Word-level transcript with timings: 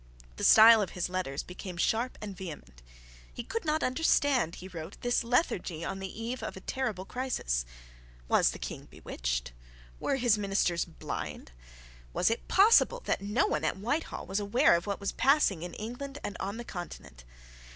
The 0.37 0.43
style 0.43 0.81
of 0.81 0.89
his 0.97 1.09
letters 1.09 1.43
became 1.43 1.77
sharp 1.77 2.17
and 2.23 2.35
vehement. 2.35 2.81
He 3.31 3.43
could 3.43 3.65
not 3.65 3.83
understand, 3.83 4.55
he 4.55 4.67
wrote, 4.67 4.99
this 5.01 5.23
lethargy 5.23 5.85
on 5.85 5.99
the 5.99 6.09
eve 6.19 6.41
of 6.41 6.57
a 6.57 6.61
terrible 6.61 7.05
crisis. 7.05 7.65
Was 8.27 8.49
the 8.49 8.57
King 8.57 8.85
bewitched? 8.85 9.51
Were 9.99 10.15
his 10.15 10.39
ministers 10.39 10.85
blind? 10.85 11.51
Was 12.13 12.31
it 12.31 12.47
possible 12.47 13.01
that 13.05 13.21
nobody 13.21 13.67
at 13.67 13.77
Whitehall 13.77 14.25
was 14.25 14.39
aware 14.39 14.75
of 14.75 14.87
what 14.87 14.99
was 14.99 15.11
passing 15.11 15.61
in 15.61 15.75
England 15.75 16.17
and 16.23 16.35
on 16.39 16.57
the 16.57 16.65
Continent? 16.65 17.23